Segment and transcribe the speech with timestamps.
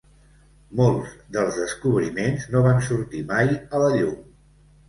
[0.79, 4.21] Molts dels descobriments no van sortir mai a la llum.